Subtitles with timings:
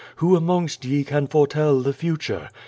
[0.15, 2.49] Who amongst ye can foretell the future?